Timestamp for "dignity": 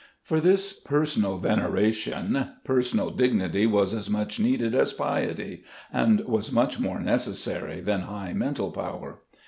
3.11-3.67